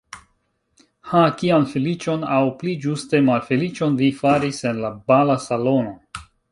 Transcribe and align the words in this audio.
Ha, 1.09 1.21
kian 1.41 1.67
feliĉon, 1.75 2.25
aŭ 2.39 2.41
pli 2.63 2.75
ĝuste 2.87 3.23
malfeliĉon, 3.31 4.03
vi 4.05 4.13
faris 4.25 4.67
en 4.73 4.85
la 4.87 4.97
bala 5.13 5.43
salono! 5.51 5.99